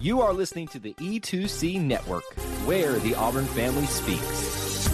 [0.00, 2.24] You are listening to the E2C Network,
[2.66, 4.88] where the Auburn family speaks.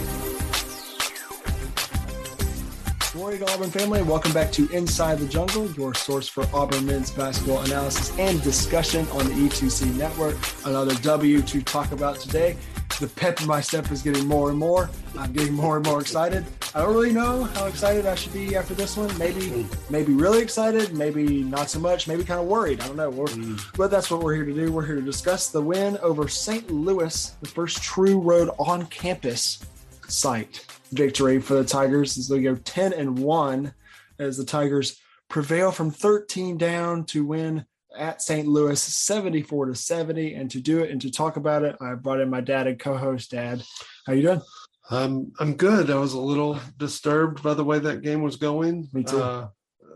[3.11, 4.03] Good morning, Auburn family.
[4.03, 9.07] Welcome back to Inside the Jungle, your source for Auburn men's basketball analysis and discussion
[9.09, 10.37] on the E2C Network.
[10.65, 12.55] Another W to talk about today.
[12.99, 14.89] The pep in my step is getting more and more.
[15.17, 16.45] I'm getting more and more excited.
[16.73, 19.15] I don't really know how excited I should be after this one.
[19.17, 20.93] Maybe, maybe really excited.
[20.93, 22.07] Maybe not so much.
[22.07, 22.79] Maybe kind of worried.
[22.79, 23.09] I don't know.
[23.09, 23.61] We're, mm.
[23.75, 24.71] But that's what we're here to do.
[24.71, 26.71] We're here to discuss the win over St.
[26.71, 29.61] Louis, the first true road on campus
[30.07, 33.73] site victory for the Tigers as they go 10 and 1
[34.19, 37.65] as the Tigers prevail from 13 down to win
[37.97, 38.47] at St.
[38.47, 42.21] Louis 74 to 70 and to do it and to talk about it I brought
[42.21, 43.61] in my dad and co-host dad
[44.05, 44.41] how you doing
[44.89, 45.89] Um, I'm good.
[45.89, 48.89] I was a little disturbed by the way that game was going.
[48.93, 49.21] Me too.
[49.21, 49.47] Uh,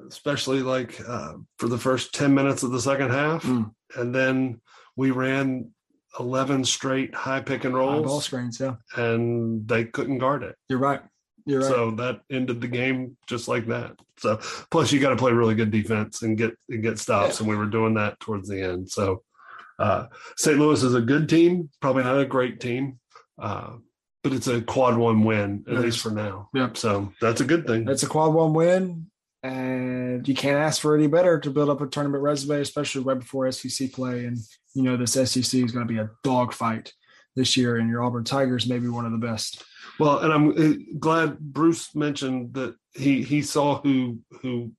[0.07, 3.43] especially like uh, for the first 10 minutes of the second half.
[3.43, 3.71] Mm.
[3.95, 4.61] And then
[4.95, 5.71] we ran
[6.19, 10.55] 11 straight high pick and High ball rolls screens yeah and they couldn't guard it.
[10.69, 11.01] you're right
[11.45, 13.97] you're right So that ended the game just like that.
[14.17, 14.39] So
[14.71, 17.39] plus you got to play really good defense and get and get stops, Yeah.
[17.41, 18.89] and we were doing that towards the end.
[18.89, 19.23] So
[19.77, 20.05] uh,
[20.37, 20.57] St.
[20.57, 22.97] Louis is a good team, probably not a great team,
[23.37, 23.73] uh,
[24.25, 26.49] but it's a quad one win at least for now.
[26.51, 26.69] Yeah.
[26.73, 27.85] So that's a good thing.
[27.85, 29.05] That's a quad one win,
[29.43, 33.19] and you can't ask for any better to build up a tournament resume, especially right
[33.19, 34.25] before SEC play.
[34.25, 34.39] And
[34.73, 36.91] you know this SEC is going to be a dogfight
[37.35, 39.63] this year, and your Auburn Tigers may be one of the best.
[39.99, 44.71] Well, and I'm uh, glad Bruce mentioned that he he saw who who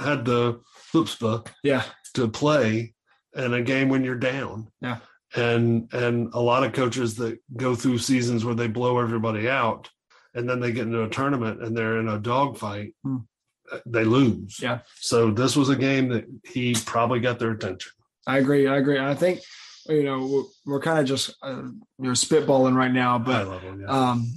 [0.00, 0.60] had the
[0.92, 1.82] chutzpah Yeah,
[2.14, 2.94] to play
[3.34, 4.68] in a game when you're down.
[4.80, 4.98] Yeah.
[5.34, 9.88] And and a lot of coaches that go through seasons where they blow everybody out
[10.34, 14.58] and then they get into a tournament and they're in a dogfight, uh, they lose.
[14.60, 14.80] Yeah.
[14.96, 17.92] So this was a game that he probably got their attention.
[18.26, 18.66] I agree.
[18.66, 18.98] I agree.
[18.98, 19.40] I think
[19.88, 20.26] you know
[20.66, 23.62] we're, we're kind of just uh, you know spitballing right now, but.
[23.78, 23.86] Yeah.
[23.86, 24.32] um,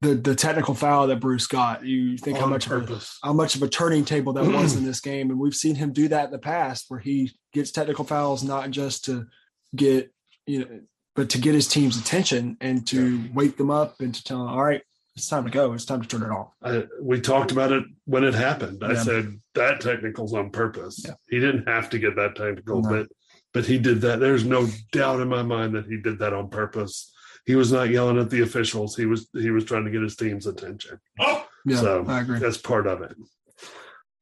[0.00, 3.32] the the technical foul that Bruce got, you think how On much of a, how
[3.32, 5.30] much of a turning table that was in this game.
[5.30, 8.70] And we've seen him do that in the past where he gets technical fouls, not
[8.70, 9.26] just to
[9.74, 10.12] get,
[10.48, 10.80] you know,
[11.14, 14.48] but to get his team's attention and to wake them up and to tell them,
[14.48, 14.82] all right,
[15.16, 15.72] it's time to go.
[15.72, 16.52] It's time to turn it off.
[16.62, 18.84] I, we talked about it when it happened.
[18.84, 21.02] I said that technical's on purpose.
[21.04, 21.14] Yeah.
[21.28, 22.88] He didn't have to get that technical, No.
[22.90, 23.08] but
[23.52, 24.20] but he did that.
[24.20, 27.12] There's no doubt in my mind that he did that on purpose.
[27.46, 28.94] He was not yelling at the officials.
[28.94, 30.98] He was he was trying to get his team's attention.
[31.18, 32.38] Yeah, So I agree.
[32.38, 33.16] that's part of it.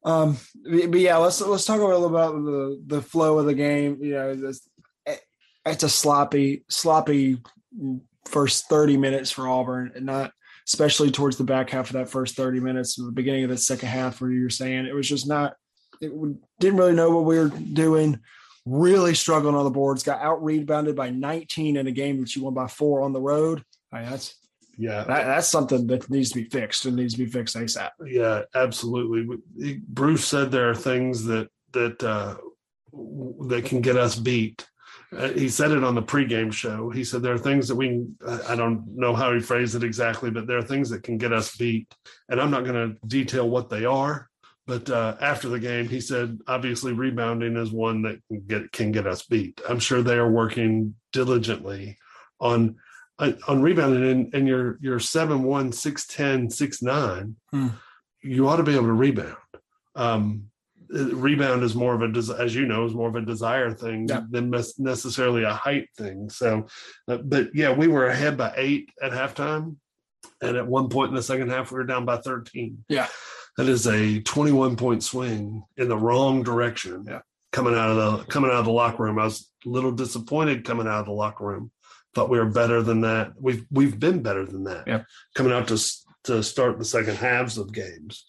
[0.04, 3.54] Um, but but yeah, let's let's talk a little about the the flow of the
[3.54, 3.98] game.
[4.00, 4.75] You know, this, it-
[5.66, 7.38] it's a sloppy sloppy
[8.24, 10.32] first thirty minutes for Auburn, and not
[10.66, 13.88] especially towards the back half of that first thirty minutes, the beginning of the second
[13.88, 15.54] half, where you're saying it was just not.
[16.00, 16.12] It
[16.60, 18.20] didn't really know what we were doing.
[18.66, 20.02] Really struggling on the boards.
[20.02, 23.20] Got out rebounded by 19 in a game that you won by four on the
[23.20, 23.62] road.
[23.92, 24.34] I mean, that's
[24.76, 25.04] Yeah.
[25.04, 27.90] that, that's something that needs to be fixed and needs to be fixed ASAP.
[28.04, 29.38] Yeah, absolutely.
[29.88, 32.36] Bruce said there are things that that uh,
[33.46, 34.66] that can get us beat.
[35.14, 36.90] Uh, he said it on the pregame show.
[36.90, 38.06] He said there are things that we.
[38.48, 41.32] I don't know how he phrased it exactly, but there are things that can get
[41.32, 41.94] us beat,
[42.28, 44.28] and I'm not going to detail what they are.
[44.66, 48.90] But uh, after the game, he said obviously rebounding is one that can get can
[48.90, 49.60] get us beat.
[49.68, 51.98] I'm sure they are working diligently
[52.40, 52.76] on
[53.18, 57.68] on on rebounding and, and you're you're seven one six ten six nine Hmm.
[58.22, 59.36] you ought to be able to rebound
[59.94, 60.55] um uh,
[60.88, 64.22] rebound is more of a as you know is more of a desire thing Yeah.
[64.30, 66.66] than necessarily a height thing so
[67.08, 69.76] uh, but yeah we were ahead by eight at halftime
[70.40, 73.08] and at one point in the second half we were down by 13 Yeah.
[73.56, 77.20] that is a 21 point swing in the wrong direction Yeah.
[77.52, 80.64] coming out of the coming out of the locker room i was a little disappointed
[80.64, 81.70] coming out of the locker room
[82.14, 85.02] thought we were better than that we've we've been better than that Yeah.
[85.34, 85.78] coming out to
[86.24, 88.24] to start the second halves of games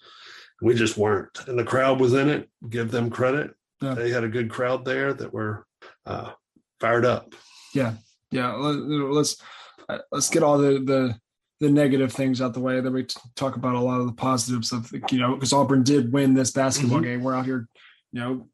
[0.61, 1.47] we just weren't.
[1.47, 2.49] And the crowd was in it.
[2.69, 3.51] Give them credit.
[3.81, 3.93] Yeah.
[3.93, 5.65] they had a good crowd there that were
[6.05, 6.31] uh,
[6.79, 7.33] fired up.
[7.75, 7.93] Yeah.
[8.31, 8.53] Yeah.
[8.53, 9.39] let's
[9.87, 11.15] uh, let's get all the the
[11.59, 12.79] the negative things out the way.
[12.81, 15.53] Then we t- talk about a lot of the positives of the, you know because
[15.53, 17.03] auburn did win this basketball Mhm.
[17.03, 17.23] game.
[17.23, 17.67] We're out here
[18.11, 18.47] you know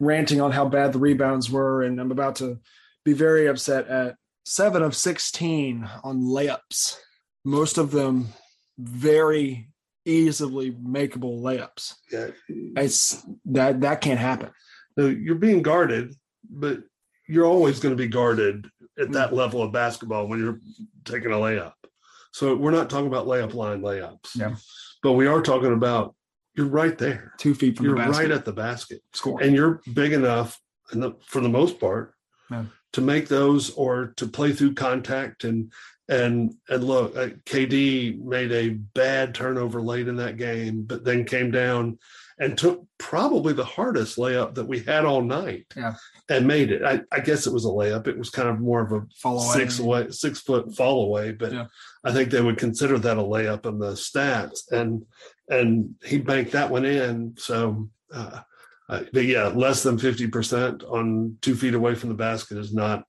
[0.00, 2.58] ranting on how bad the rebounds were and i'm about to
[3.04, 4.16] be very upset at
[4.46, 6.96] seven of 16 on layups.
[7.44, 8.28] Most of them
[8.78, 9.68] very
[10.04, 12.28] easily makeable layups yeah
[12.76, 14.50] it's that that can't happen
[14.96, 16.14] No, you're being guarded,
[16.50, 16.80] but
[17.26, 18.66] you're always going to be guarded
[18.98, 19.36] at that mm-hmm.
[19.36, 20.60] level of basketball when you're
[21.04, 21.72] taking a layup.
[22.32, 24.36] So we're not talking about layup line layups.
[24.36, 24.56] Yeah.
[25.02, 26.14] But we are talking about
[26.56, 27.32] you're right there.
[27.38, 29.00] two feet from You're the basket right at the basket.
[29.14, 30.60] score And you're big enough
[30.90, 32.12] and the, for the most part
[32.50, 32.64] Yeah.
[32.92, 35.72] to make those or to play through contact and
[36.12, 41.24] and and look, uh, KD made a bad turnover late in that game, but then
[41.24, 41.98] came down
[42.38, 45.66] and took probably the hardest layup that we had all night.
[45.76, 45.94] Yeah.
[46.28, 46.82] And made it.
[46.82, 48.06] I, I guess it was a layup.
[48.06, 51.52] It was kind of more of a Follow six away, six foot fall away, but
[51.52, 51.66] Yeah.
[52.04, 54.70] I think they would consider that a layup in the stats.
[54.70, 55.04] And
[55.48, 57.34] and he banked that one in.
[57.38, 58.40] So, uh,
[58.88, 62.74] uh, but yeah, less than fifty percent on two feet away from the basket is
[62.74, 63.04] not.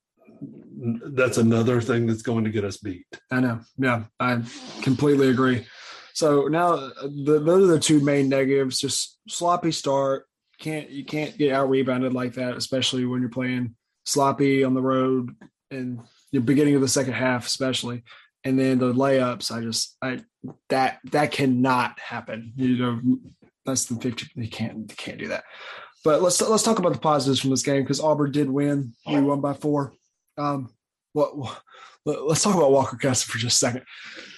[1.06, 3.06] That's another thing that's going to get us beat.
[3.32, 3.60] I know.
[3.78, 4.42] Yeah, I
[4.82, 5.66] completely agree.
[6.14, 8.80] So now uh, the, those are the two main negatives.
[8.80, 10.26] Just sloppy start.
[10.60, 13.76] Can't you can't get out rebounded like that, especially when you're playing
[14.06, 15.36] sloppy on the road
[15.72, 16.02] and
[16.32, 18.04] the beginning of the second half, especially.
[18.44, 20.20] And then the layups, I just I
[20.70, 22.54] that that cannot happen.
[22.56, 23.02] You know,
[23.66, 24.28] less than fifty.
[24.36, 25.46] You can't you can't do that.
[26.04, 28.94] But let's let's talk about the positives from this game because Auburn did win.
[29.08, 29.94] We won by four.
[30.38, 30.74] Um,
[31.14, 31.62] what, what
[32.28, 33.84] let's talk about Walker Kessler for just a second.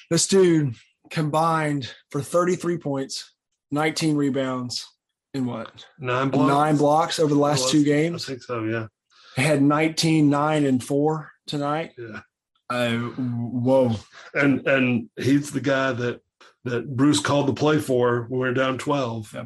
[0.10, 0.76] This dude
[1.10, 3.34] combined for 33 points,
[3.72, 4.86] 19 rebounds,
[5.34, 5.86] and what?
[6.00, 6.48] Nine blocks.
[6.50, 8.26] Nine blocks over the last Well, two I games.
[8.26, 8.64] think so.
[8.64, 8.88] Yeah.
[9.36, 11.92] Had 19, 9, and 4 tonight.
[11.98, 12.22] Yeah.
[12.70, 13.92] Uh, whoa.
[14.34, 16.22] And and he's the guy that
[16.64, 19.46] that Bruce called the play for when we were down twelve, Yeah.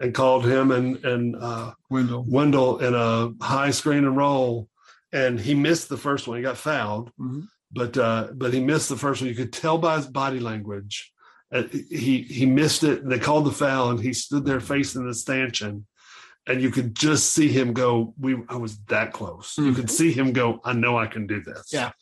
[0.00, 2.26] and called him and and uh, Wendell.
[2.28, 4.68] Wendell in a high screen and roll,
[5.12, 6.36] and he missed the first one.
[6.36, 7.48] He got fouled, Mhm.
[7.72, 9.28] but uh, but he missed the first one.
[9.30, 11.12] You could tell by his body language.
[11.52, 13.02] Uh, he he missed it.
[13.02, 15.86] And they called the foul, and he stood there facing the stanchion,
[16.46, 18.14] and you could just see him go.
[18.18, 19.56] We I was that close.
[19.56, 19.76] You Mhm.
[19.76, 20.60] could see him go.
[20.64, 21.70] I know I can do this.
[21.72, 21.92] Yeah.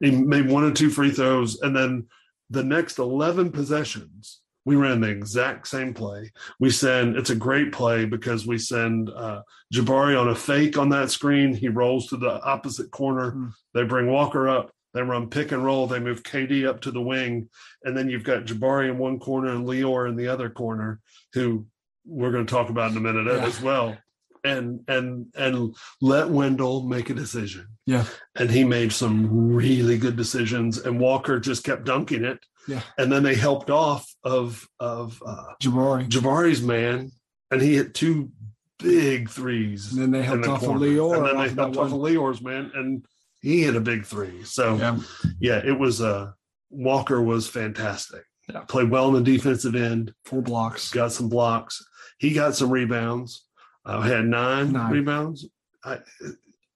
[0.00, 2.06] He made one or two free throws, and then
[2.50, 4.40] the next eleven possessions.
[4.66, 6.32] We ran the exact same play.
[6.60, 9.42] We send it's a great play because we send uh,
[9.72, 11.54] Jabari on a fake on that screen.
[11.54, 13.30] He rolls to the opposite corner.
[13.30, 13.46] Hmm.
[13.74, 14.70] They bring Walker up.
[14.92, 15.86] They run pick and roll.
[15.86, 17.48] They move KD up to the wing.
[17.84, 21.00] And then you've got Jabari in one corner and Lior in the other corner,
[21.34, 21.66] who
[22.04, 23.44] we're going to talk about in a minute Yeah.
[23.44, 23.96] as well.
[24.42, 27.66] And and and let Wendell make a decision.
[27.84, 28.04] Yeah.
[28.36, 30.78] And he made some really good decisions.
[30.78, 32.38] And Walker just kept dunking it.
[32.68, 32.80] Yeah.
[32.98, 36.08] And then they helped off of of uh, Jabari.
[36.08, 37.12] Jabari's man,
[37.50, 38.30] and he hit two
[38.78, 39.92] big threes.
[39.92, 40.68] And then they helped the off of.
[40.76, 41.16] Lior.
[41.16, 43.06] And then they helped off of Lior's man, and
[43.40, 44.42] he hit a big three.
[44.44, 44.98] So yeah,
[45.40, 46.32] Yeah, it was uh
[46.70, 48.22] Walker was fantastic.
[48.52, 48.60] Yeah.
[48.60, 50.90] Played well on the defensive end, four blocks.
[50.92, 51.84] got some blocks.
[52.18, 53.44] He got some rebounds.
[53.84, 54.92] Uh, had nine, Nine.
[54.92, 55.48] rebounds.
[55.84, 55.98] I,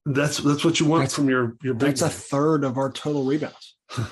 [0.06, 1.88] that's that's what you want That's- from your your big.
[1.96, 3.76] That's a third of our total rebounds.
[3.98, 4.06] All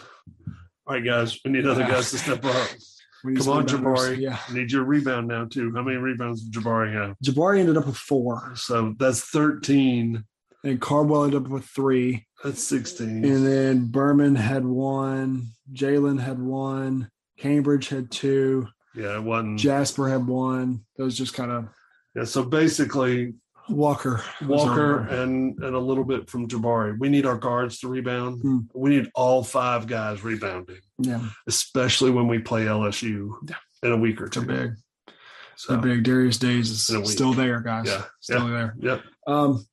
[0.94, 1.90] right, guys, we need other Yeah.
[1.90, 2.68] guys to step up.
[3.22, 3.66] Come on.
[3.66, 4.18] Jabari.
[4.20, 4.38] Yeah.
[4.48, 5.72] I need your rebound now too.
[5.74, 7.16] How many rebounds did Jabari have?
[7.24, 10.24] Jabari ended up with four, So that's thirteen.
[10.64, 12.26] and Cardwell ended up with three.
[12.44, 13.24] That's sixteen.
[13.24, 19.58] And then Berman had one, Jalen had one, Cambridge had two, Yeah, it wasn't.
[19.58, 20.84] Jasper had one.
[20.96, 21.68] Those just kind of
[22.14, 23.34] Yeah, so basically
[23.68, 24.22] Walker.
[24.46, 26.96] Walker and and a little bit from Jabari.
[26.98, 28.40] We need our guards to rebound.
[28.42, 28.58] Hmm.
[28.74, 33.56] We need all five guys rebounding, Yeah, especially when we play LSU Yeah.
[33.82, 34.40] in a week or two.
[34.40, 34.76] they're big.
[35.56, 36.04] So They're big.
[36.04, 37.08] Darius Days is In a week.
[37.08, 37.86] still there, guys.
[37.86, 38.76] Yeah, Still there.
[38.78, 39.02] yep.
[39.26, 39.64] Um,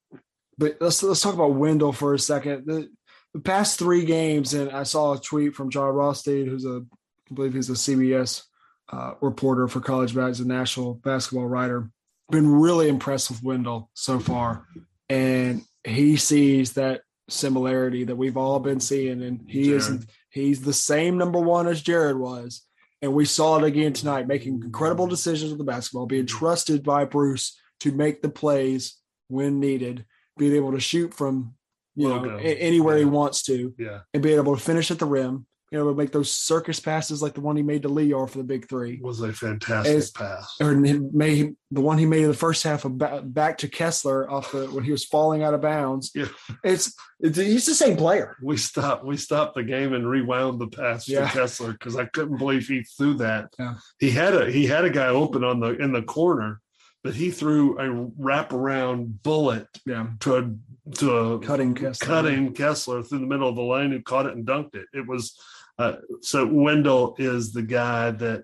[0.58, 2.66] but let's let's talk about Wendell for a second.
[2.66, 2.90] The,
[3.34, 6.82] the past three games, and I saw a tweet from Jon Rothstein, who's a,
[7.30, 8.44] I believe he's a CBS
[8.92, 11.90] uh, reporter for College Bags, a national basketball writer.
[12.32, 14.66] Been really impressed with Wendell so far,
[15.10, 20.74] and he sees that similarity that we've all been seeing, and he is he's the
[20.74, 22.62] same number one as Jared was,
[23.02, 27.06] and we saw it again tonight, making incredible decisions with the basketball, being trusted by
[27.06, 30.06] Bruce to make the plays when needed,
[30.38, 31.54] being able to shoot from
[31.96, 32.38] you know Logo.
[32.38, 34.02] a- anywhere he wants to, Yeah.
[34.14, 35.46] and being able to finish at the rim.
[35.76, 38.46] You know, make those circus passes like the one he made to Lior for the
[38.46, 40.56] big three, Was a fantastic It's- pass.
[40.62, 44.32] or made the one he made in the first half of ba- back to Kessler
[44.32, 46.12] off the when he was falling out of bounds.
[46.16, 46.28] Yeah.
[46.64, 48.38] It's, it's he's the same player.
[48.42, 49.04] We stopped.
[49.04, 51.28] We stopped the game and rewound the pass Yeah.
[51.28, 53.50] to Kessler because I couldn't believe he threw that.
[53.60, 53.74] Yeah.
[54.00, 56.62] He had a he had a guy open on the in the corner,
[57.04, 60.52] but he threw a wraparound bullet Yeah, to a
[60.96, 62.08] to a cutting Kessler.
[62.08, 64.86] cutting Kessler through the middle of the lane who caught it and dunked it.
[64.94, 65.38] It was
[65.78, 68.44] uh, so Wendell is the guy that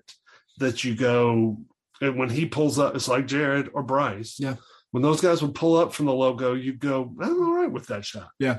[0.58, 1.58] that you go
[2.02, 4.36] and when he pulls up, it's like Jared or Bryce.
[4.38, 4.56] Yeah.
[4.90, 7.86] When those guys would pull up from the logo, you go, I'm all right with
[7.86, 8.28] that shot.
[8.38, 8.58] Yeah.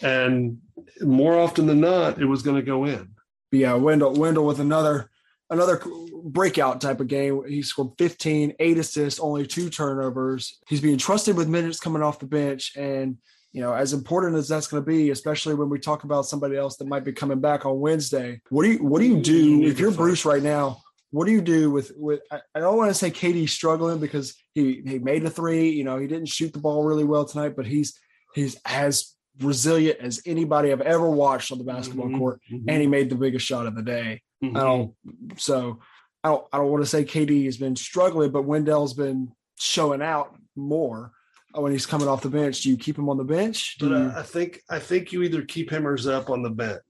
[0.00, 0.58] And
[1.00, 3.10] more often than not, it was going to go in.
[3.50, 5.10] Yeah, Wendell Wendell with another
[5.50, 5.80] another
[6.24, 7.42] breakout type of game.
[7.46, 10.58] He scored 15, eight assists, only two turnovers.
[10.68, 13.18] He's being trusted with minutes coming off the bench, and
[13.54, 16.56] you know, as important as that's going to be, especially when we talk about somebody
[16.56, 18.40] else that might be coming back on Wednesday.
[18.50, 20.82] What do you what do you do if you're Bruce right now?
[21.12, 22.20] What do you do with with?
[22.32, 25.70] I, don't want to say KD's struggling because he he made a three.
[25.70, 27.96] You know, he didn't shoot the ball really well tonight, but he's
[28.34, 32.80] he's as resilient as anybody I've ever watched on the basketball Mhm, court, mhm, and
[32.80, 34.20] he made the biggest shot of the day.
[34.42, 34.56] mhm.
[34.56, 34.94] I don't.
[35.38, 35.78] So
[36.24, 36.44] I don't.
[36.52, 39.30] I don't want to say KD has been struggling, but Wendell's been
[39.60, 41.12] showing out more
[41.54, 42.62] when he's coming off the bench.
[42.62, 43.76] Do you keep him on the bench?
[43.78, 46.42] Do But you, uh, I think I think you either keep him or Zep on
[46.42, 46.82] the bench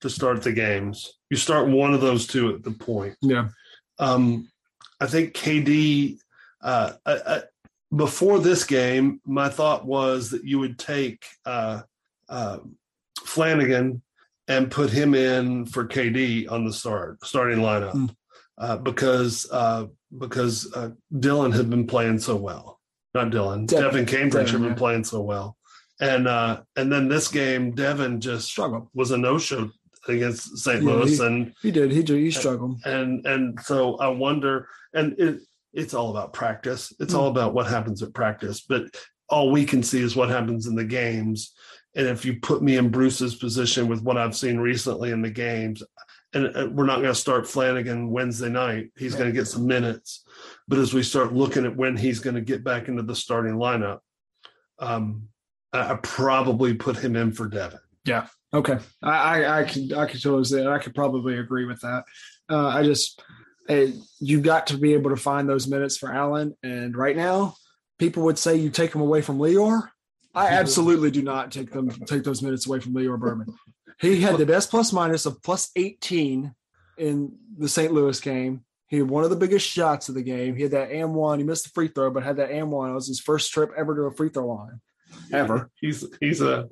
[0.00, 1.14] to start the games.
[1.30, 3.16] You start one of those two at the point.
[3.22, 3.48] yeah.
[3.98, 4.48] Um,
[5.00, 6.18] I think KD.
[6.62, 7.42] Uh, I, I,
[7.94, 11.82] before this game, my thought was that you would take uh,
[12.28, 12.58] uh,
[13.24, 14.02] Flanagan
[14.48, 18.14] and put him in for KD on the start starting lineup Mm.
[18.58, 19.86] uh, because uh,
[20.18, 22.80] because uh, Dylan had been playing so well.
[23.16, 23.90] Not Dylan, Devan.
[23.90, 25.56] Devan, Cambridge Devan, had been playing so well,
[26.00, 28.90] and uh, and then this game, Devan just Struggle.
[28.94, 29.70] was a no show
[30.08, 30.82] against St.
[30.82, 31.90] Yeah, Louis, he- and He did.
[31.90, 32.18] He did.
[32.18, 32.80] He struggled.
[32.84, 35.40] and and so I wonder, and it
[35.72, 36.92] it's all about practice.
[37.00, 37.18] It's Hmm.
[37.20, 38.84] all about what happens at practice, but
[39.28, 41.52] all we can see is what happens in the games.
[41.94, 45.30] And if you put me in Bruce's position with what I've seen recently in the
[45.30, 45.82] games,
[46.34, 49.66] and uh, we're not going to start Flanagan Wednesday night, he's going to get some
[49.66, 50.24] minutes.
[50.68, 53.54] But as we start looking at when he's going to get back into the starting
[53.54, 54.00] lineup,
[54.78, 55.28] um,
[55.72, 57.78] I, I probably put him in for Devan.
[58.04, 58.26] Yeah.
[58.54, 59.10] Okay, I
[59.42, 60.72] I, I could I could totally say that.
[60.72, 62.04] I could probably agree with that.
[62.48, 63.22] Uh, I just
[63.68, 67.54] eh, you got to be able to find those minutes for Allen, and right now,
[67.98, 69.88] people would say you take them away from Lior.
[70.34, 73.48] I absolutely do not take them take those minutes away from Lior Berman.
[74.00, 76.54] He had the best plus minus of plus eighteen
[76.96, 77.92] in the St.
[77.92, 78.64] Louis game.
[78.88, 80.54] He had one of the biggest shots of the game.
[80.54, 81.38] He had that and one.
[81.38, 82.90] He missed the free throw, but had that and one.
[82.90, 84.80] It was his first trip ever to a free throw line,
[85.32, 85.70] ever.
[85.80, 86.68] He's he's a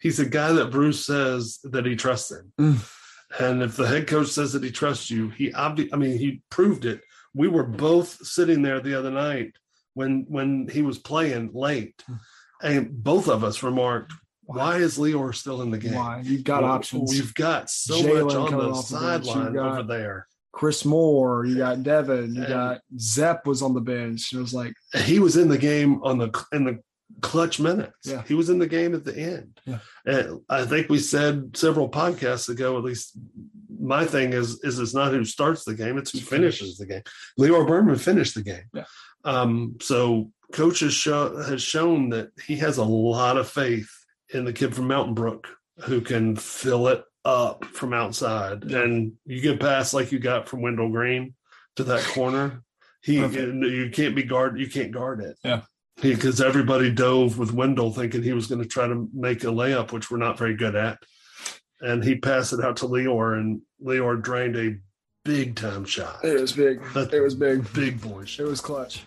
[0.00, 2.52] he's a guy that Bruce says that he trusts in.
[2.60, 2.98] Mm.
[3.38, 6.42] And if the head coach says that he trusts you, he obvi- I mean he
[6.50, 7.02] proved it.
[7.34, 9.52] We were both sitting there the other night
[9.94, 12.02] when when he was playing late.
[12.10, 12.18] Mm.
[12.62, 15.94] And both of us remarked, why is Lior still in the game?
[15.94, 17.10] Why you've got Well, options?
[17.10, 19.26] We've got so Jalen much on the off the bench.
[19.26, 20.28] You've sideline over there.
[20.52, 24.32] Chris Moore, you got Devan, you got Zep was on the bench.
[24.32, 26.78] It was like, he was in the game on the in the
[27.20, 27.92] clutch minutes.
[28.04, 28.22] Yeah.
[28.26, 29.60] He was in the game at the end.
[29.64, 29.78] Yeah.
[30.06, 33.18] And I think we said several podcasts ago, at least
[33.80, 37.02] my thing is is it's not who starts the game, it's who finishes the game.
[37.38, 38.64] Lior Berman finished the game.
[38.72, 38.84] Yeah.
[39.24, 43.90] Um, so coach has, show, has shown that he has a lot of faith
[44.30, 45.48] in the kid from Mountain Brook
[45.84, 48.64] who can fill it up from outside.
[48.66, 48.80] Yeah.
[48.82, 51.34] And you get past like you got from Wendell Green
[51.76, 52.62] to that corner.
[53.02, 53.54] He Perfect.
[53.64, 55.36] you can't be guard you can't guard it.
[55.44, 55.62] Yeah.
[56.00, 59.92] Because everybody dove with Wendell thinking he was going to try to make a layup,
[59.92, 60.98] which we're not very good at.
[61.80, 64.76] And he passed it out to Lior, and Lior drained a
[65.24, 66.24] big time shot.
[66.24, 66.80] it was big.
[66.94, 67.70] That It was big.
[67.74, 68.46] big boy shot.
[68.46, 69.02] It was clutch.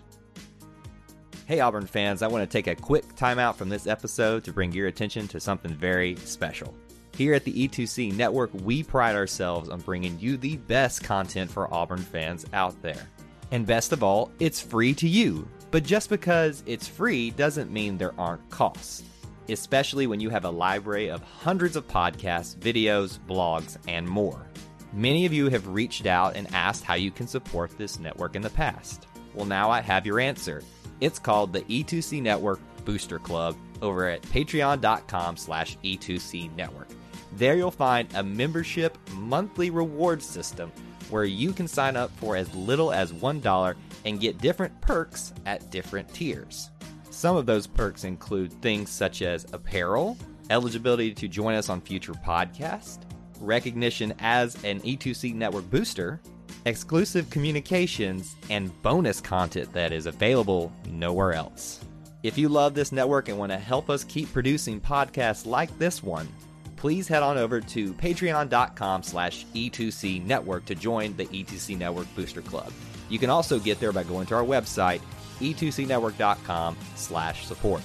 [1.47, 4.71] Hey, Auburn fans, I want to take a quick timeout from this episode to bring
[4.71, 6.73] your attention to something very special.
[7.17, 11.73] Here at the E2C Network, we pride ourselves on bringing you the best content for
[11.73, 13.07] Auburn fans out there.
[13.51, 15.47] And best of all, it's free to you.
[15.71, 19.03] But just because it's free doesn't mean there aren't costs,
[19.47, 24.45] especially when you have a library of hundreds of podcasts, videos, blogs, and more.
[24.91, 28.41] Many of you have reached out and asked how you can support this network in
[28.41, 29.07] the past.
[29.33, 30.63] Well, now I have your answer.
[30.99, 36.87] It's called the E2C Network Booster Club over at patreon.com slash E2C Network.
[37.35, 40.71] There you'll find a membership monthly reward system
[41.09, 43.75] where you can sign up for as little as $1
[44.05, 46.71] and get different perks at different tiers.
[47.09, 50.17] Some of those perks include things such as apparel,
[50.49, 52.99] eligibility to join us on future podcasts,
[53.41, 56.21] recognition as an E2C network booster,
[56.65, 61.81] exclusive communications, and bonus content that is available nowhere else.
[62.23, 66.01] If you love this network and want to help us keep producing podcasts like this
[66.01, 66.27] one,
[66.75, 72.41] please head on over to patreon.com slash E2C network to join the E2C Network Booster
[72.41, 72.71] Club.
[73.09, 75.01] You can also get there by going to our website,
[75.41, 77.81] E e2cnetwork.com slash support.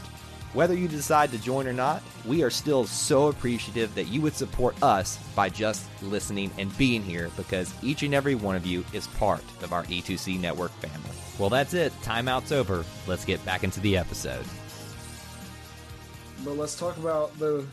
[0.52, 4.34] Whether you decide to join or not, we are still so appreciative that you would
[4.34, 8.84] support us by just listening and being here because each and every one of you
[8.92, 11.16] is part of our E2C network family.
[11.38, 11.92] Well, that's it.
[12.02, 12.84] Timeout's over.
[13.06, 14.44] Let's get back into the episode.
[16.44, 17.64] But let's talk about the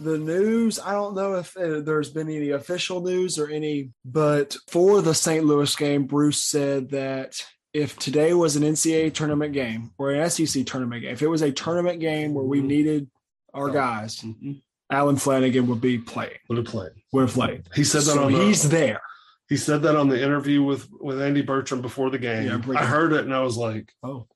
[0.00, 0.78] the news.
[0.78, 5.14] I don't know if uh, there's been any official news or any, but for the
[5.14, 5.44] St.
[5.44, 10.66] Louis game, Bruce said that if today was an NCAA tournament game or an SEC
[10.66, 12.64] tournament game, if it was a tournament game where we Mhm.
[12.66, 13.10] needed
[13.54, 14.62] our guys, Mhm.
[14.90, 16.38] Allen Flanagan would be playing.
[16.48, 16.90] Would have played.
[17.12, 17.62] Would have played.
[17.74, 19.00] He said that So on the, he's there.
[19.48, 22.46] he said that on the interview with with Andy Burcham before the game.
[22.46, 24.26] Yeah, I heard it and I was like, Oh,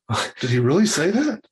[0.40, 1.44] did he really say that?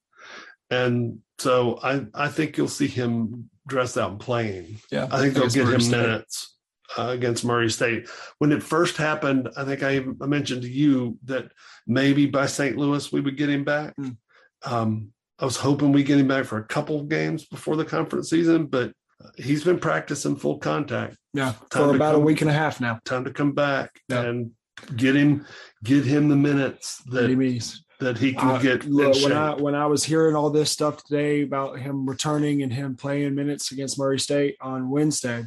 [0.71, 4.78] And so I I think you'll see him dressed out and playing.
[4.90, 5.09] yeah.
[5.11, 6.00] I think they'll get Murray him State.
[6.00, 6.57] minutes
[6.99, 8.09] uh, against Murray State.
[8.38, 11.50] When it first happened, I think I, I mentioned to you that
[11.87, 12.76] maybe by St.
[12.76, 13.95] Louis we would get him back.
[13.97, 14.16] Mm.
[14.64, 17.85] Um, I was hoping we get him back for a couple of games before the
[17.85, 18.92] conference season, but
[19.37, 21.16] he's been practicing full contact.
[21.35, 23.00] Yeah, Time for about a week and a half now.
[23.04, 24.23] Time to come back Yeah.
[24.23, 24.50] and
[24.97, 25.47] get him
[25.85, 27.61] get him the minutes That he
[28.02, 28.85] that he can Uh, get.
[28.85, 29.32] look, when.
[29.32, 33.35] I when I was hearing all this stuff today about him returning and him playing
[33.35, 35.44] minutes against Murray State on Wednesday,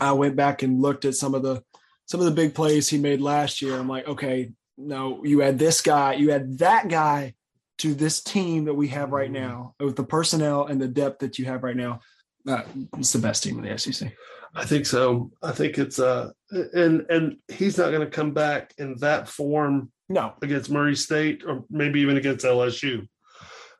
[0.00, 1.62] I went back and looked at some of the
[2.06, 3.74] some of the big plays he made last year.
[3.76, 7.34] I'm like, okay, no, you add this guy, you add that guy
[7.78, 11.38] to this team that we have right now with the personnel and the depth that
[11.38, 12.00] you have right now.
[12.46, 12.62] Uh,
[12.96, 14.12] it's the best team in the SEC.
[14.54, 15.30] I think so.
[15.42, 19.92] I think it's uh and and he's not going to come back in that form
[20.08, 23.06] No, against Murray State or maybe even against LSU.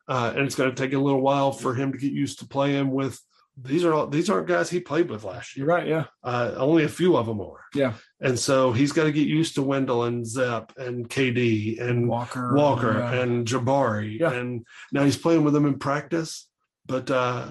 [0.07, 2.47] Uh, and it's going to take a little while for him to get used to
[2.47, 3.21] playing with
[3.61, 5.67] these are all these aren't guys he played with last year.
[5.67, 5.87] you're right.
[5.87, 7.65] Yeah, Uh, only a few of them are.
[7.75, 7.95] Yeah.
[8.21, 12.55] And so he's got to get used to Wendell and Zep and KD and Walker,
[12.55, 13.21] Walker yeah.
[13.21, 14.21] and Jabari.
[14.21, 14.33] Yeah.
[14.33, 16.49] And now he's playing with them in practice,
[16.87, 17.49] but uh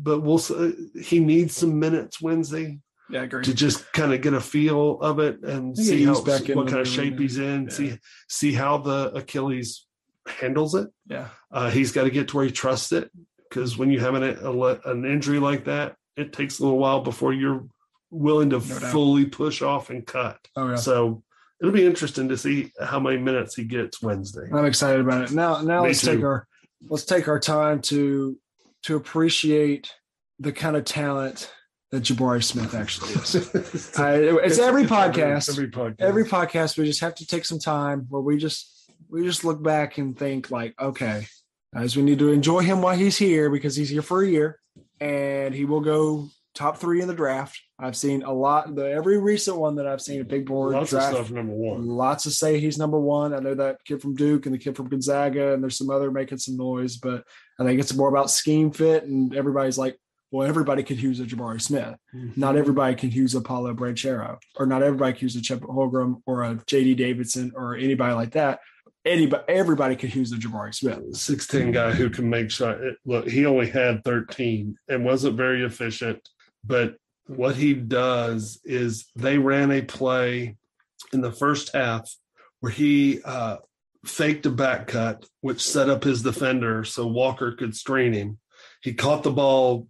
[0.00, 0.70] but we'll uh,
[1.00, 2.78] he needs some minutes Wednesday
[3.10, 3.44] yeah, I agree.
[3.44, 6.50] to just kind of get a feel of it and Get see how, back what
[6.50, 7.22] into kind of shape arena.
[7.22, 7.70] he's in, Yeah.
[7.70, 7.98] see
[8.28, 9.86] see how the Achilles
[10.26, 10.88] handles it.
[11.06, 13.10] yeah, Uh, he's got to get to where he trusts it
[13.48, 17.00] because when you have an, a, an injury like that, it takes a little while
[17.00, 17.64] before you're
[18.10, 20.38] willing to No fully push off and cut.
[20.56, 20.76] oh yeah.
[20.76, 21.22] So
[21.60, 24.48] it'll be interesting to see how many minutes he gets Wednesday.
[24.52, 25.32] I'm excited about it.
[25.32, 26.16] Now, now Me let's too.
[26.16, 26.46] take our
[26.88, 28.38] let's take our time to
[28.84, 29.92] to appreciate
[30.38, 31.50] the kind of talent
[31.90, 33.92] that Jabari Smith actually is.
[33.98, 35.48] I, it's every podcast.
[35.48, 36.00] Every podcast.
[36.00, 39.62] Every podcast, we just have to take some time where we just we just look
[39.62, 41.26] back and think like, okay,
[41.74, 44.60] guys, we need to enjoy him while he's here because he's here for a year,
[45.00, 47.58] and he will go top three in the draft.
[47.78, 48.74] I've seen a lot.
[48.74, 51.30] The every recent one that I've seen, a big board lots draft of stuff.
[51.30, 51.86] Number one.
[51.86, 53.32] Lots of say he's number one.
[53.32, 56.10] I know that kid from Duke and the kid from Gonzaga, and there's some other
[56.10, 57.24] making some noise, but
[57.58, 59.04] I think it's more about scheme fit.
[59.04, 59.98] And everybody's like,
[60.30, 61.94] well, everybody could use a Jabari Smith.
[62.36, 66.22] Not everybody can use a Paolo Banchero, or not everybody can use a Chet Holmgren
[66.26, 68.60] or a JD Davidson or anybody like that.
[69.04, 71.16] Anybody, everybody could use a Jabari Smith.
[71.16, 72.78] six ten guy who can make shot.
[73.06, 76.28] Look, he only had thirteen and wasn't very efficient.
[76.64, 80.56] But what he does is they ran a play
[81.12, 82.10] in the first half
[82.60, 83.58] where he uh,
[84.04, 88.38] faked a back cut, which set up his defender so Walker could screen him.
[88.80, 89.88] He caught the ball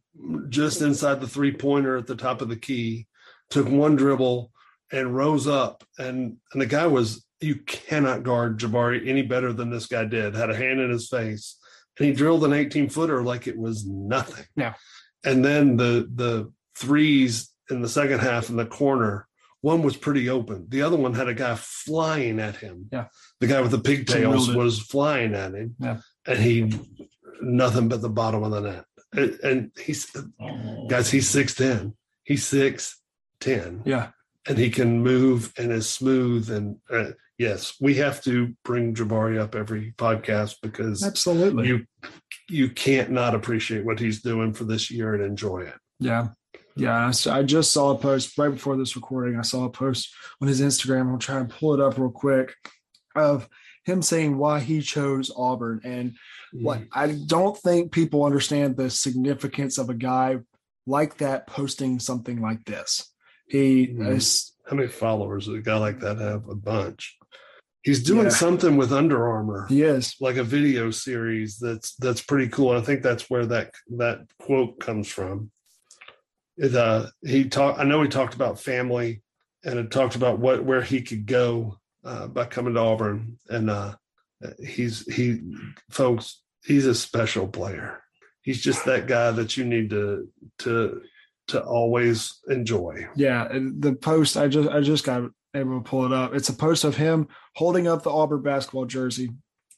[0.48, 3.06] just inside the three pointer at the top of the key,
[3.50, 4.50] took one dribble
[4.90, 5.84] and rose up.
[5.98, 10.34] And, and the guy was, you cannot guard Jabari any better than this guy did,
[10.34, 11.56] had a hand in his face.
[11.98, 14.46] And he drilled an 18 footer like it was nothing.
[14.56, 14.74] Yeah.
[15.24, 19.26] And then the, the threes in the second half in the corner,
[19.60, 20.66] one was pretty open.
[20.68, 22.88] The other one had a guy flying at him.
[22.92, 23.06] Yeah.
[23.40, 25.74] The guy with the pigtails was flying at him.
[25.80, 25.98] Yeah.
[26.26, 26.72] And he,
[27.40, 28.84] nothing but the bottom of the net.
[29.12, 30.10] And, and he's,
[30.88, 31.94] guys, he's 6'10.
[32.24, 34.10] He's 6'10 Yeah,
[34.46, 36.50] and he can move and is smooth.
[36.50, 41.68] And uh, yes, we have to bring Jabari up every podcast because absolutely.
[41.68, 41.86] you
[42.48, 45.74] you can't not appreciate what he's doing for this year and enjoy it.
[46.00, 46.28] Yeah.
[46.76, 47.10] Yeah.
[47.28, 49.38] I just saw a post right before this recording.
[49.38, 50.08] I saw a post
[50.40, 51.10] on his Instagram.
[51.10, 52.54] I'll try and pull it up real quick
[53.16, 53.48] of
[53.88, 55.80] him saying why he chose Auburn.
[55.84, 56.14] And
[56.52, 60.38] what I don't think people understand the significance of a guy
[60.86, 63.12] like that posting something like this.
[63.48, 64.16] He Mhm.
[64.16, 66.48] is, How many followers does a guy like that have?
[66.48, 67.16] A bunch.
[67.82, 68.28] He's doing Yeah.
[68.30, 69.66] something with Under Armour.
[69.70, 72.70] Yes, like a video series that's that's pretty cool.
[72.72, 75.50] I think that's where that that quote comes from.
[76.58, 79.22] It uh he talked I know he talked about family
[79.64, 83.70] and it talked about what where he could go uh by coming to Auburn and
[83.70, 83.94] uh
[84.64, 85.40] he's he
[85.90, 88.02] folks he's a special player.
[88.42, 90.28] He's just that guy that you need to
[90.60, 91.02] to
[91.48, 93.06] to always enjoy.
[93.16, 96.34] Yeah, the post I just I just got able to pull it up.
[96.34, 99.30] It's a post of him holding up the Auburn basketball jersey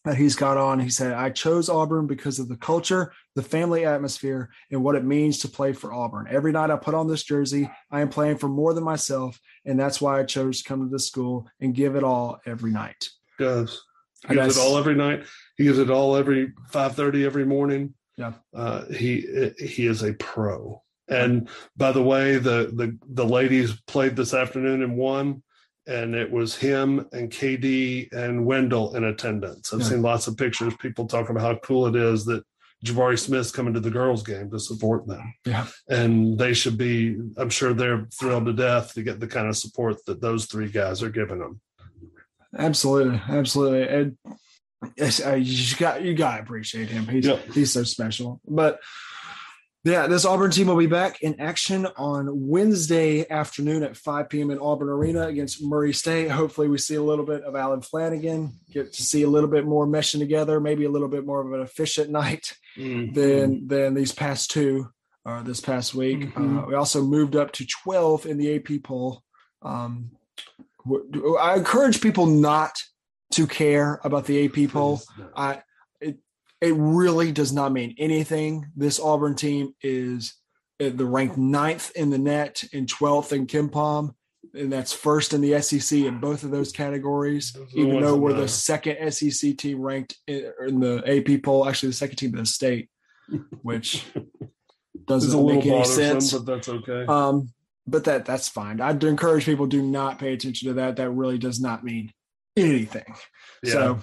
[0.05, 0.81] that he's got on.
[0.81, 5.05] He said, "I chose Auburn because of the culture, the family atmosphere, and what it
[5.05, 6.27] means to play for Auburn.
[6.31, 9.79] Every night I put on this jersey, I am playing for more than myself, and
[9.79, 13.09] that's why I chose to come to this school and give it all every night."
[13.39, 13.81] Does
[14.29, 15.25] he gives it all every night.
[15.57, 17.95] He gives it all every five thirty every morning.
[18.17, 18.33] Yeah.
[18.55, 20.83] Uh, he he is a pro.
[21.09, 25.43] And by the way, the the the ladies played this afternoon and won,
[25.87, 29.73] and it was him and KD and Wendell in attendance.
[29.73, 29.87] I've Yeah.
[29.87, 32.45] seen lots of pictures, people talking about how cool it is that
[32.85, 35.35] Jabari Smith's coming to the girls' game to support them.
[35.45, 35.67] Yeah.
[35.89, 39.57] And they should be, I'm sure they're thrilled to death to get the kind of
[39.57, 41.61] support that those three guys are giving them.
[42.57, 43.87] Absolutely, absolutely.
[43.89, 44.17] And
[44.97, 47.07] you got you got to appreciate him.
[47.07, 47.53] He's Yep.
[47.53, 48.41] he's so special.
[48.49, 48.81] But
[49.85, 54.51] yeah, this Auburn team will be back in action on Wednesday afternoon at 5 p.m.
[54.51, 56.31] in Auburn Arena against Murray State.
[56.31, 59.65] Hopefully, we see a little bit of Allen Flanagan, get to see a little bit
[59.65, 64.13] more meshing together, maybe a little bit more of an efficient night than than these
[64.13, 64.91] past two
[65.25, 66.21] uh, this past week.
[66.35, 66.63] Mhm.
[66.63, 69.23] Uh, we also moved up to 12 in the AP poll.
[69.63, 70.11] Um,
[71.41, 72.79] I encourage people not
[73.33, 75.01] to care about the AP poll.
[75.37, 75.63] I
[76.61, 78.67] it really does not mean anything.
[78.77, 80.35] This Auburn team is
[80.79, 84.15] the ranked ninth in the net and 12th in KenPom.
[84.55, 88.33] And that's first in the SEC in both of those categories, Those even though we're
[88.33, 92.41] the second SEC team ranked in, in the AP poll, actually the second team in
[92.41, 92.89] the state,
[93.63, 94.07] which
[95.07, 96.33] doesn't make any sense.
[96.33, 97.05] but that's okay.
[97.07, 97.53] Um,
[97.87, 98.81] but that that's fine.
[98.81, 100.97] I'd encourage people do not pay attention to that.
[100.97, 102.13] That really does not mean
[102.57, 103.15] anything.
[103.63, 103.73] yeah.
[103.73, 104.01] So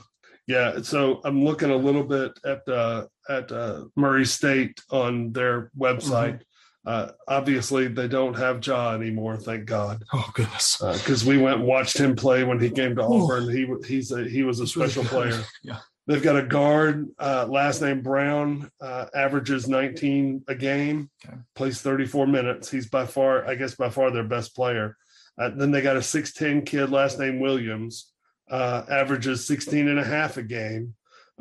[0.47, 5.71] Yeah, so I'm looking a little bit at uh, at uh, Murray State on their
[5.77, 6.41] website.
[6.86, 10.77] Uh, obviously, they don't have Ja anymore, thank God, oh goodness.
[10.79, 13.49] because we went and watched him play when he came to Auburn.
[13.49, 15.43] He he's a he was a special player.
[15.63, 15.79] Yeah.
[16.07, 21.36] They've got a guard, uh, last name Brown, uh, averages 19 a game, Okay.
[21.53, 22.71] plays 34 minutes.
[22.71, 24.95] He's by far, I guess, by far their best player.
[25.38, 28.13] Uh, then they got a 6'10 kid, last name Williams,
[28.49, 30.95] uh, averages 16 and a half a game,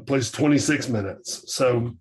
[0.06, 1.44] plays 26 minutes.
[1.54, 1.96] So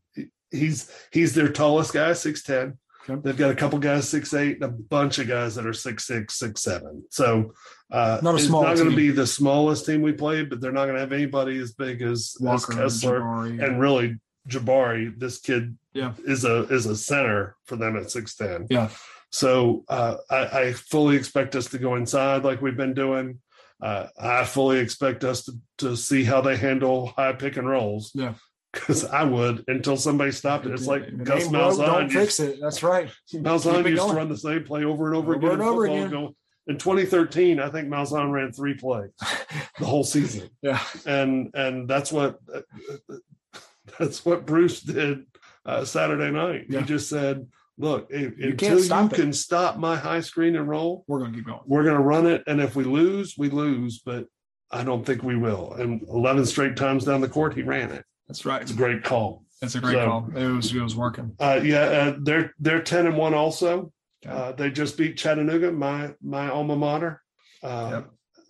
[0.51, 2.77] he's he's their tallest guy, 6'10.
[3.07, 3.21] Okay.
[3.23, 7.03] They've got a couple guys, 6'8, and a bunch of guys that are 6'6, 6'7.
[7.11, 7.53] So
[7.91, 10.59] uh, Not a it's small not going to be the smallest team we played, but
[10.59, 13.63] they're not going to have anybody as big as, as Walker, Kessler Jabari.
[13.63, 14.15] and really
[14.49, 15.17] Jabari.
[15.19, 16.13] This kid Yeah.
[16.25, 18.67] is a is a center for them at 6'10.
[18.71, 18.89] Yeah.
[19.29, 23.39] So uh, I, I fully expect us to go inside like we've been doing.
[23.81, 28.11] Uh, I fully expect us to, to see how they handle high pick and rolls.
[28.13, 28.33] Yeah.
[28.71, 30.73] Because I would until somebody stopped it.
[30.73, 31.85] It's like it Gus Malzahn.
[31.85, 32.59] Don't used- fix it.
[32.61, 33.09] That's right.
[33.33, 35.51] Malzahn used to run the same play over and over, Over again.
[35.51, 36.09] and in over again.
[36.09, 36.35] go-
[36.67, 39.11] In 2013, I think Malzahn ran three plays
[39.79, 40.81] the whole season, Yeah.
[41.05, 42.39] and and that's what
[43.99, 45.25] that's what Bruce did
[45.65, 46.65] uh, Saturday night.
[46.69, 46.79] Yeah.
[46.81, 49.11] He just said, "Look, if, You until you it.
[49.13, 51.59] can stop my high screen and roll, We're gonna keep going.
[51.65, 52.43] we're going to run it.
[52.47, 54.25] And if we lose, we lose, but."
[54.71, 55.73] I don't think we will.
[55.73, 58.03] And 11 straight times down the court, he ran it.
[58.27, 58.61] That's right.
[58.63, 59.45] It's a great call.
[59.61, 60.29] That's a great So- call.
[60.35, 61.33] It was it was working.
[61.39, 63.93] Uh, yeah, uh, they're they're 10 and one also.
[64.25, 64.35] Okay.
[64.35, 67.21] Uh, they just beat Chattanooga, my my alma mater.
[67.61, 68.01] Uh,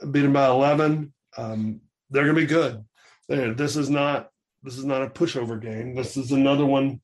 [0.09, 1.13] Beat them by 11.
[1.37, 2.83] Um, they're going to be good.
[3.27, 4.29] They're- this is not
[4.63, 5.95] this is not a pushover game.
[5.95, 7.01] This is another one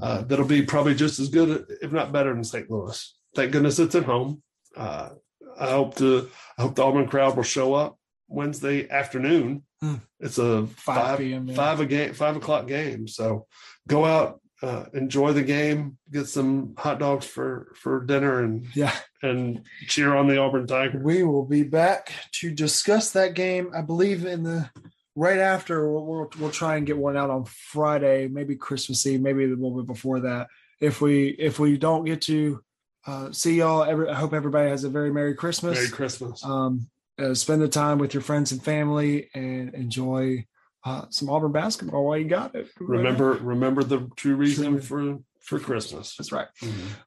[0.00, 2.70] uh, that'll be probably just as good, if not better, than St.
[2.70, 3.14] Louis.
[3.34, 4.42] Thank goodness it's at home.
[4.76, 5.10] Uh,
[5.58, 6.28] I hope to
[6.58, 9.64] I hope the Auburn crowd will show up Wednesday afternoon.
[9.80, 9.96] Hmm.
[10.18, 11.54] It's a 5 five p.m., yeah.
[11.54, 13.08] five a game five o'clock game.
[13.08, 13.46] So
[13.88, 18.94] go out, uh, enjoy the game, get some hot dogs for for dinner, and Yeah.
[19.22, 21.02] and cheer on the Auburn Tigers.
[21.02, 23.70] We will be back to discuss that game.
[23.74, 24.70] I believe in the
[25.14, 29.20] right after we'll, we'll, we'll try and get one out on Friday, maybe Christmas Eve,
[29.20, 30.48] maybe a little bit before that.
[30.80, 32.62] If we if we don't get to
[33.06, 35.76] uh, see y'all, every, I hope everybody has a very Merry Christmas.
[35.76, 36.44] Merry Christmas.
[36.44, 40.46] um, uh, spend the time with your friends and family and enjoy
[40.84, 42.68] uh, some Auburn basketball while you got it.
[42.78, 46.16] remember remember the true reason for for Christmas.
[46.16, 46.48] that's right.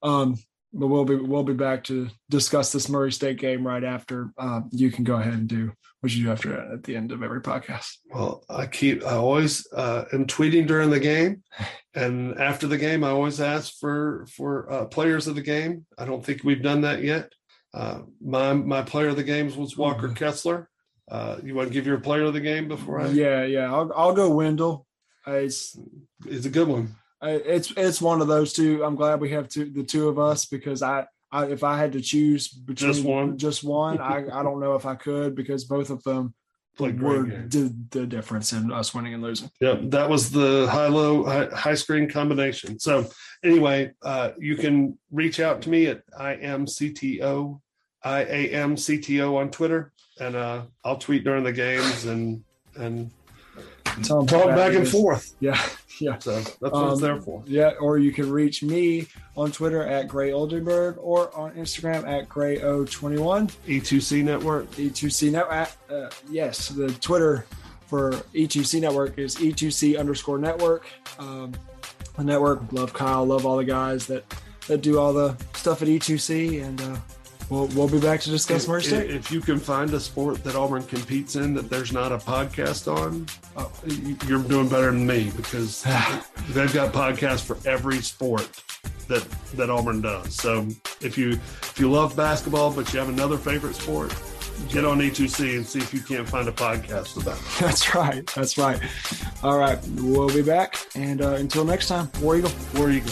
[0.04, 0.38] Um,
[0.74, 4.32] but we'll be we'll be back to discuss this Murray State game right after.
[4.38, 7.24] Um, you can go ahead and do what you do after at the end of
[7.24, 7.98] every podcast.
[8.14, 11.44] Well, I keep I always uh, am tweeting during the game,
[11.96, 15.86] and after the game, I always ask for for uh, players of the game.
[15.98, 17.32] I don't think we've done that yet.
[17.74, 20.16] Uh, my my player of the games was Walker Mhm.
[20.16, 20.70] Kessler.
[21.10, 23.08] Uh, you want to give your player of the game before I?
[23.10, 23.72] Yeah, yeah.
[23.74, 24.86] I'll I'll go Wendell.
[25.28, 25.78] Uh, It's
[26.26, 26.96] It's a good one.
[27.24, 28.84] I- it's it's one of those two.
[28.84, 31.08] I'm glad we have two the two of us because I.
[31.32, 33.40] I, if I had to choose between Just one?
[33.40, 36.36] just one, I, I don't know if I could because both of them
[36.78, 39.50] Played were did the difference in us winning and losing.
[39.60, 42.78] Yeah, that was the high low high, screen combination.
[42.78, 43.08] So
[43.44, 47.60] anyway, uh, you can reach out to me at I am CTO,
[48.04, 52.44] I A M CTO on Twitter, and uh, I'll tweet during the games and
[52.76, 53.12] and
[54.04, 55.36] Talk back and forth.
[55.40, 55.60] Yeah,
[56.00, 56.18] yeah.
[56.20, 57.44] So that's what Um, it's there for.
[57.46, 62.30] Yeah, or you can reach me on Twitter at Gray Oldenburg or on Instagram at
[62.30, 63.52] GrayO21.
[63.68, 64.70] E2C Network.
[64.72, 65.72] E2C Network.
[65.90, 67.46] Uh, yes, the Twitter
[67.88, 70.86] for E2C Network is E2C underscore network.
[71.20, 71.54] Um,
[72.18, 74.24] the network, love Kyle, love all the guys that,
[74.68, 76.64] that do all the stuff at E2C.
[76.64, 76.98] And uh,
[77.50, 79.12] we'll, we'll be back to discuss Murray State.
[79.12, 82.92] if you can find a sport that Auburn competes in that there's not a podcast
[82.94, 83.26] on,
[83.56, 83.68] uh,
[84.28, 85.84] you're doing better than me because
[86.50, 88.50] they've got podcasts for every sport
[89.08, 90.36] that that Auburn does.
[90.36, 90.68] So
[91.02, 94.16] if you if you love basketball but you have another favorite sport,
[94.70, 97.44] get on E2C and see if you can't find a podcast about it.
[97.60, 98.26] That's right.
[98.36, 98.80] That's right.
[99.42, 99.80] All right.
[99.96, 100.80] We'll be back.
[100.96, 102.52] And uh, until next time, War Eagle.
[102.52, 103.12] Where you go?